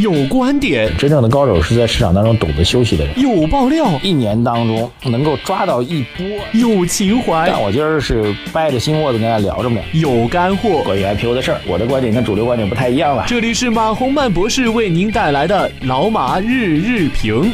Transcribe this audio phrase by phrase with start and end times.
[0.00, 3.18] 有观点，真正的高手是在市场当中懂得休息的人。
[3.20, 6.24] 有爆料，一年当中能够抓到一波。
[6.52, 9.80] 有情怀，但我今儿是掰着心窝子跟大家聊着呢。
[9.92, 13.24] 有干货，关于 IPO 的事儿，我的观点跟主流观点不太一样了。
[13.26, 17.50] 这里是马洪曼博士为您带来的老马日日评。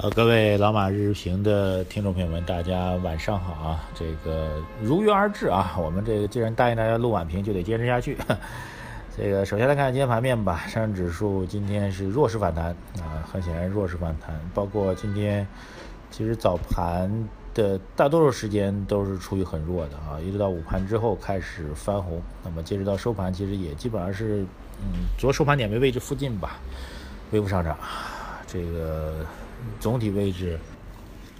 [0.00, 3.84] 呃，各位老马日日评的听众朋友们，大家晚上好啊！
[3.94, 4.48] 这个
[4.82, 8.16] 如约而至啊，我们这个既然答应大家录晚评，就得坚持下去。
[9.22, 12.68] 这个首先来看今天盘面吧， 上证指数今天是弱势反弹
[13.00, 14.34] 啊，很显然弱势反弹。
[14.54, 15.46] 包括今天
[16.10, 24.42] 其实早盘的大多数时间都是处于很弱的啊，一直到午盘之后开始翻红，那么截止到收盘，其实也基本上是
[24.80, 26.58] 嗯，昨收盘点位位置附近吧，
[27.30, 27.76] 微幅上涨，
[28.46, 29.16] 这个。
[29.78, 30.58] 总体位置，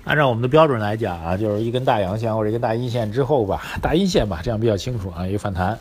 [0.04, 5.26] 按照我们的标准来讲啊，就是一根大阳线或者一根大阴线之后吧，大阴线吧，这样比较清楚啊。
[5.26, 5.78] 一个反弹，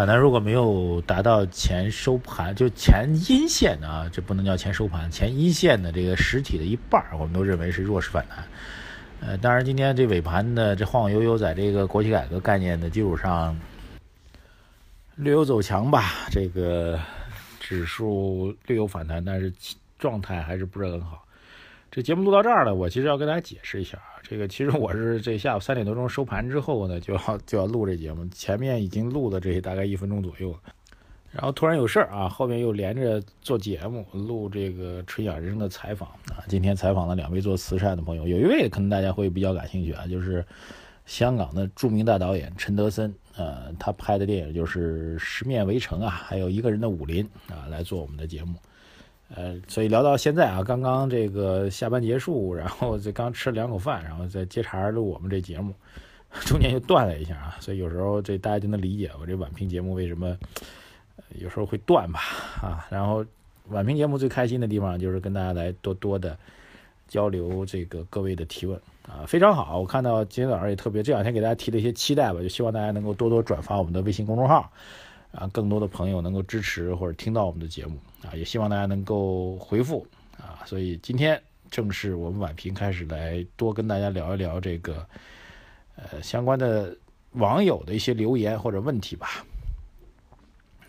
[0.00, 8.42] 反弹如果没有达到前收盘，就前阴线啊，这不能叫前收盘，前阴线的这个实体的一半，我们都认为是弱势反弹。
[9.20, 13.54] 呃，当然今天这尾盘的这晃晃悠悠，在这个国企改革概念的基础上，
[15.16, 16.98] 略有走强吧，这个
[17.60, 19.52] 指数略有反弹，但是
[19.98, 21.22] 状态还是不是很好。
[21.90, 23.98] 这节目录到这儿了，我其实要跟大家解释一下，
[24.30, 30.56] 这个其实我是这下午三点多钟收盘之后呢，就要就要录这节目，前面已经录了这大概一分钟左右，
[31.32, 40.46] 然后突然有事儿啊，后面又连着做节目录这个春晓人生的采访啊，今天采访了两位做慈善的朋友，有一位可能大家会比较感兴趣啊，就是
[41.06, 48.54] 香港的著名大导演陈德森，呃，他拍的电影就是《十面围城》啊，还有一个人的武林啊，来做我们的节目。
[49.34, 55.72] 呃，所以聊到现在啊，刚刚这个下班结束，然后这刚吃了两口饭，然后再接茬录我们这节目，
[56.46, 60.36] 中间又断了一下啊，所以有时候这大家就能理解我这晚评节目为什么
[61.38, 62.20] 有时候会断吧
[62.60, 62.86] 啊。
[62.90, 63.24] 然后
[63.68, 66.36] 晚评节目最开心的地方就是跟大家来多多的
[67.06, 68.76] 交流这个各位的提问
[69.08, 69.78] 啊，非常好。
[69.78, 74.68] 我看到今天早上也特别这两天给大家提了一些期待吧，就希望大家能够多多转发我们的微信公众号。
[75.32, 80.62] 啊，更多的朋友能够支持或者听到我们的节目啊，也希望大家能够回复啊。
[80.66, 85.06] 所以今天正是我们晚评开始来多跟大家聊一聊这个
[85.96, 86.96] 呃相关的
[87.32, 89.44] 网友的一些留言或者问题吧。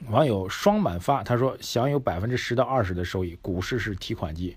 [0.09, 4.55] 网友双满发他说，享有百分之十到二十的收益，股市是提款机；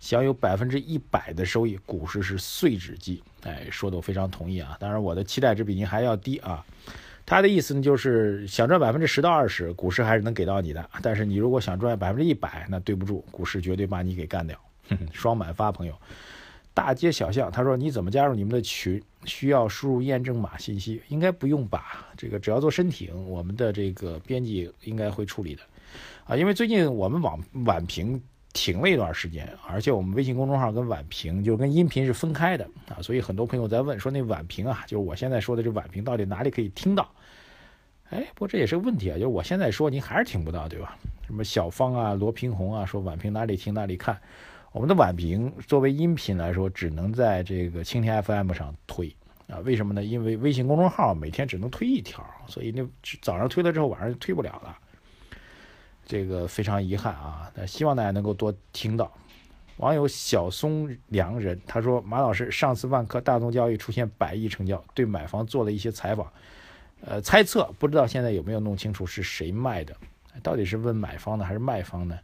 [0.00, 3.22] 享有百分之一百的收益，股市是碎纸机。
[3.42, 4.74] 哎，说的我非常同意啊。
[4.80, 6.64] 当然，我的期待值比您还要低啊。
[7.28, 10.88] 他的意思呢，就是想赚百分之十到二十，股市还是能给到你的。
[11.02, 14.58] 但是你如果想赚百分之一百，那对不住，股市绝对把你给干掉。
[15.12, 15.94] 双满发朋友，
[16.72, 19.02] 大街小巷，他说你怎么加入你们的群？
[19.26, 21.02] 需要输入验证码信息？
[21.08, 22.06] 应该不用吧？
[22.16, 25.62] 这个只要做申请，我们的这个编辑应该会处理的。
[26.24, 28.18] 啊，因为最近我们网晚评。
[28.58, 37.08] 停了一段时间，而且我们微信公众号跟晚评就跟音频是分开的啊，所以很多朋友在问说那晚评啊，就是我现在说的这晚评到底哪里可以听到？
[38.10, 40.98] 哎，不过这也是个问题啊，就是我现在说您还是听不到，对吧？
[41.24, 44.20] 什么小芳啊、罗平红啊说晚评哪里听哪里看，
[44.72, 49.14] 我们的晚评作为音频来说，只能在这个蜻蜓 FM 上推
[49.46, 50.02] 啊，为什么呢？
[50.02, 52.84] 因为微信公众号每天只能推一条，所以那
[53.22, 54.76] 早上推了之后晚上就推不了了。
[56.08, 59.12] 这个非常遗憾啊，那希望大家能够多听到。
[59.76, 66.32] 网友小松良人他说：“马老师，上次万科大宗交易出现百亿成交，对买方做了一些采访，
[67.02, 69.94] 呃，猜测不知道现在有没有弄清楚是谁卖的，
[70.42, 72.18] 到底是问买方呢还是卖方呢？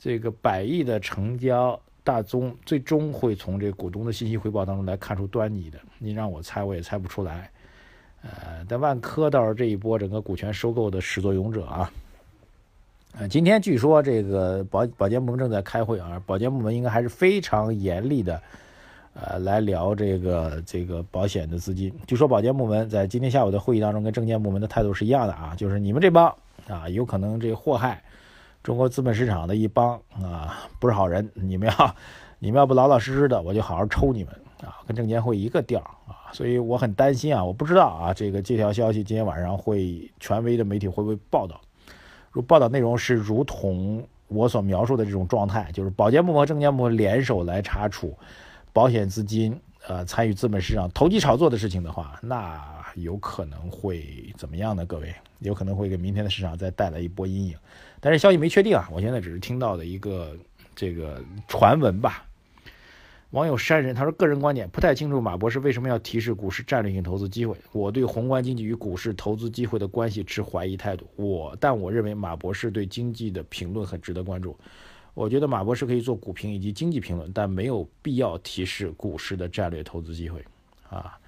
[0.00, 5.78] 这个百亿的成交，大宗最终会从这股东的信息回报当中来看出端倪的。
[5.98, 7.48] 你让我猜，我也猜不出来。
[8.22, 11.90] 呃，但万科倒是这一波整个股权收购的始作俑者啊。”
[13.18, 18.40] 呃，今天据说这个保保监部门正在开会啊，保监部门应该还是非常严厉的，
[19.12, 21.92] 呃，来聊这个这个保险的资金。
[22.06, 26.34] 据说保监部门在今天下午的会议当中跟证监部门的态度是一样的啊，就是你们这帮
[26.66, 28.02] 啊，有可能这祸害
[28.62, 31.94] 中国资本市场的一帮啊，不是好人，你们要
[32.40, 34.32] 你们要不老老实实的，我就好好抽你们
[34.62, 41.60] 啊，跟证监会一个调啊，所以我很担心啊，我不知道啊，这个这条消息今天晚上会权威的媒体会不会报道。
[42.32, 48.16] 如报道内容是如同我所描述的这种状态，就是保监部和证监部联手来查处
[48.72, 49.54] 保险资金
[49.86, 52.60] 呃参与资本市场投机炒作的事情的话，那
[52.94, 54.84] 有可能会怎么样呢？
[54.86, 57.56] 各位，有可能会给明天的市场再带来一波阴影。
[58.00, 60.34] 但是消息没确定啊，我现在只是听到的一个
[60.74, 62.24] 这个传闻吧。
[63.32, 67.56] 网友山人他说：“个人观点不太清楚，马博士为什么要提示股市战略性投资机会？
[67.72, 71.06] 我对宏观经济与股市投资机会的关系持怀疑态度。
[71.16, 74.54] 我但我认为马博士对经济的评论很值得关注。
[75.14, 80.44] 我觉得马博士可以做股评以及经济评论，但没有必要提示股市的战略投资机会。
[80.90, 81.18] 啊，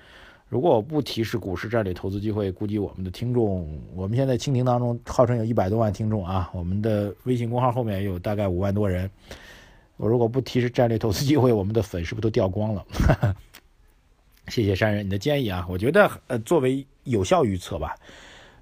[0.51, 3.67] 如果我不提示股市战略投资机会，估计我们的听众，
[3.97, 9.11] 我们现在蜻蜓当中号称有一百多万听众啊，我们的微信公号后面有大概五万多人。”
[9.97, 12.85] 我如果不提示战略投资机会，我们的粉是不是都掉光了？
[14.49, 17.97] 谢谢山人你的建议啊，我觉得呃作为有效预测吧，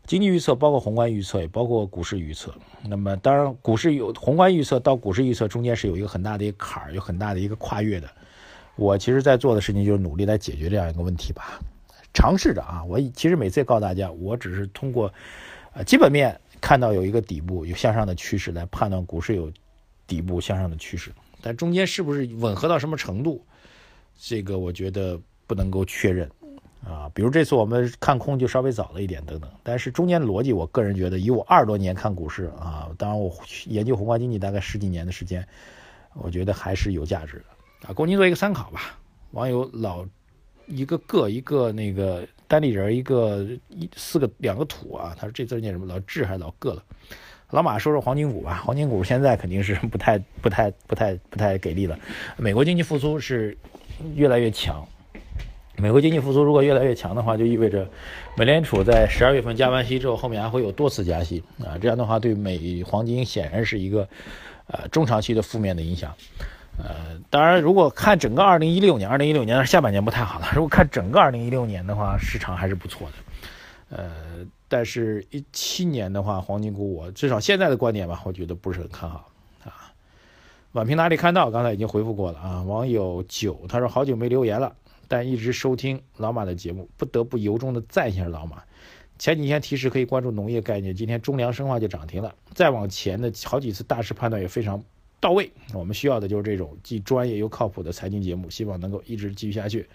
[0.06, 2.54] 经济预测包括宏观预测，也包括股市预测。
[2.86, 8.08] 那么当然，股市有宏观预测到股市预测中间是有一个很大的一个坎儿，有很大的一个跨越的。
[8.76, 11.58] 我其实在做的事情就是努力来解决这样一个问题吧，
[12.14, 12.84] 尝试着啊。
[12.84, 15.12] 我其实每次也告诉大家，我只是通过
[15.72, 19.52] 呃基本面看到有一个底部有向上的趋势来判断股市有
[20.06, 21.12] 底部向上的趋势。
[21.40, 23.44] 但中间是不是吻合到什么程度，
[24.16, 26.30] 这个我觉得不能够确认
[26.86, 27.10] 啊。
[27.12, 29.50] 比如这次我们看空就稍微早了一点等等。
[29.62, 33.34] 但是中间逻辑，我个人觉得以我二十多年看股市啊，当然我
[33.66, 35.44] 研究宏观经济大概十几年的时间，
[36.14, 38.96] 我觉得还是有价值的啊，供您做一个参考吧。
[39.32, 40.06] 网友老
[40.68, 45.86] 一个个一个那个单立人一个一四个两个土啊，他说这字念什么？
[45.86, 46.84] 老智还是老个了？
[47.52, 51.98] 老马说说黄金股吧，黄金股现在肯定是不太、不太、不太、不太给力了。
[52.38, 53.54] 美国经济复苏是
[54.14, 54.82] 越来越强，
[55.76, 57.86] 美国经济复苏如果越来越强的话，就意味着
[58.38, 61.76] 美联储在十二月份加完息之后，后面还会有多次加息啊。
[61.78, 64.08] 这样的话，对美黄金显然是一个
[64.68, 66.10] 呃中长期的负面的影响。
[66.78, 70.46] 呃，当然，如果看整个二零一六年，二零一六年下半年不太好了。
[70.54, 73.98] 如果看整个二零一六年的话，市场还是不错的。
[73.98, 74.10] 呃。
[74.74, 79.30] 但是，一七年的话，黄金股我至少现在的观点吧，我觉得不是很看好
[79.62, 79.92] 啊。
[80.72, 81.50] 宛平哪里看到？
[81.50, 82.62] 刚才已经回复过了啊。
[82.62, 84.74] 网友九他说好久没留言了，
[85.08, 88.62] 但一直收听老马的节目，不得不由衷的赞一下老马。
[89.18, 92.34] 前几天提示可以关注农业概念，今天中粮生化就涨停了。
[92.54, 94.82] 再往前的好几次大势判断也非常
[95.20, 95.52] 到位。
[95.74, 99.86] 我们需要的就是这种既专业又靠谱的财经节目，希望能够一直继续下去。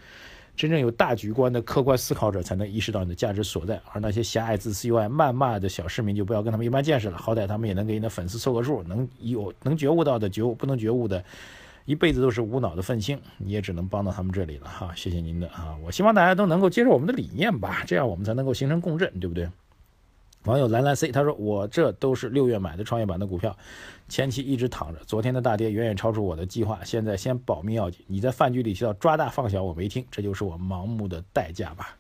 [0.58, 7.18] 真正有大局观的客观思考者才能意识到你的价值所在，而那些狭隘、自私又爱谩骂的小市民就不要跟他们一般见识了。
[7.18, 11.24] 好歹他们也能给你的粉丝凑个数，能有能觉悟到的觉悟，不能觉悟的，
[11.86, 14.92] 一辈子都是无脑的愤青，你也只能帮到他们这里了哈。
[14.96, 19.48] 谢谢您的啊，我希望大家都能够接受我们的理念吧，这样我们才能够形成共振，对不对？
[20.48, 23.56] 网友蓝蓝 C 他说：“我这都是六月买的创业板的股票，
[24.08, 25.02] 前期一直躺着。
[25.06, 28.06] 昨天的大跌远远超出我的计划，现在先保命要紧。
[28.08, 31.98] 你在饭局里提到抓大放小，我没听，这就是我盲目的代价吧？”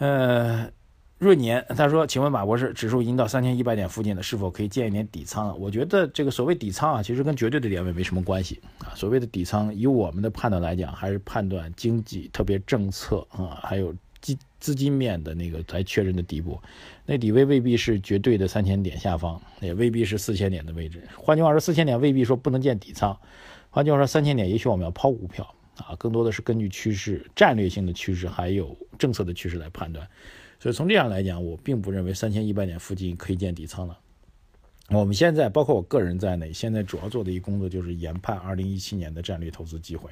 [0.00, 0.70] 呃，
[1.18, 8.94] 闰年他说：“请问马博士，指数已经到三千一百点附近了，是否可以建一点底仓了？”我觉得这个所谓底仓啊，其实跟绝对的点位没什么关系啊。
[8.94, 13.94] 所谓的底仓，以我们的判断来讲，还是判断经济特别政策啊，还有。
[14.20, 16.60] 基资金面的那个来确认的底部，
[17.06, 21.02] 那底位未必是绝对的三千点下方，也未必是四千点的位置。
[21.16, 23.18] 换句话说，四千点未必说不能建底仓。
[23.70, 30.08] 换句话说，三千点也许我们要抛股票啊，更多的是根据趋势、战略性的趋势还有政策的趋势来判断。
[30.58, 33.96] 所以从这样来讲，我并不认为三千一百点附近可以建底仓了。
[34.90, 40.10] 我们现在包括我个人在内，现在主要做的一工作就是研判二零一七年的战略投资机会，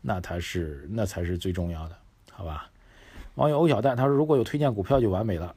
[0.00, 1.96] 那才是那才是最重要的，
[2.30, 2.70] 好吧？
[3.34, 5.54] 网友欧小蛋他说：“如果有推荐股票就完美了。”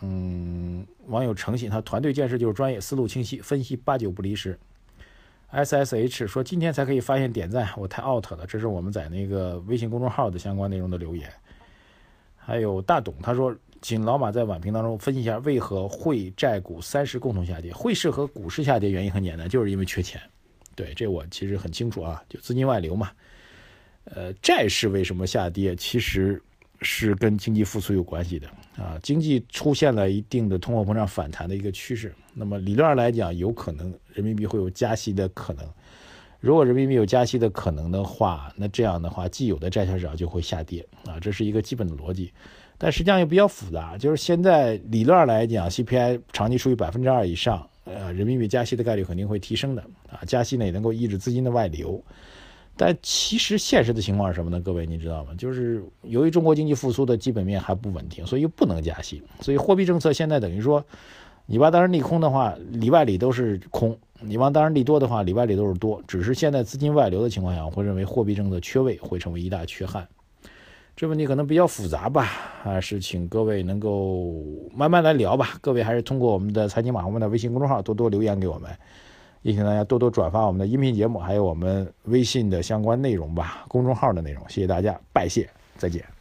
[0.00, 4.56] 嗯，网友诚信他团队建设就是专业，思路清晰，分析八九不离十。
[5.50, 11.28] SSH 说：“今天才可以发现点赞，我太 out 了。”这是我们在那个微信公众号的相关内容的留言。
[12.36, 17.72] 还有大董他说：“请老马在晚评当中分析一下，为何汇债股三十共同下跌？
[17.72, 20.20] 汇市和股市下跌原因很简单，就是因为缺钱。
[20.76, 23.10] 对，这我其实很清楚啊，就资金外流嘛。
[24.04, 25.74] 呃，债市为什么下跌？
[25.74, 26.40] 其实。
[26.80, 32.14] 是跟经济复苏有关系的啊，经济出现了一定的通货膨胀反弹的一个趋势。
[32.34, 35.68] 那么理论上来讲，有可能人民币会有加息的可能。
[36.40, 42.32] 如果人民币有加息的可能的话，那这样的话，既有的债券市场就会下跌啊，这是一个基本的逻辑。
[42.80, 52.00] 但实际上又比较复杂，就是现在理论上来讲，CPI 长期处于百分之二以上，呃，人民币加息的概率肯定会提升的啊，加息呢也能够抑制资金的外流。
[52.78, 54.60] 但其实现实的情况是什么呢？
[54.60, 55.34] 各位，你知道吗？
[55.36, 59.20] 就是由于中国经济复苏的基本面还不稳定，所以不能加息。
[59.40, 60.82] 所以货币政策现在等于说，
[61.46, 66.00] 你把当然利空的话，里外里都是空；你往当然利多的话，里外里都是多。
[66.06, 70.06] 只是现在资金外流的情况下，我会认为货币政策缺位会成为一大缺憾。
[70.94, 72.24] 这问题可能比较复杂吧？
[72.62, 74.34] 还是请各位能够
[74.74, 75.56] 慢慢来聊吧。
[75.60, 78.70] 各位还是通过我们的财经马红们的微信公众号多多留言给我们。
[79.42, 84.42] 也请大家多多转发我们的音频节目，还有我们微信的相关内容吧，公众号的内容。
[84.48, 86.17] 谢谢大家，拜谢，再见。